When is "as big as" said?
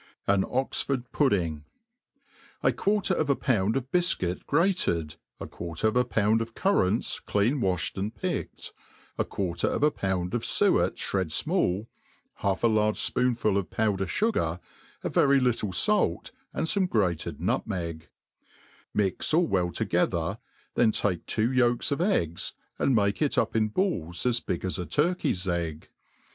24.25-24.79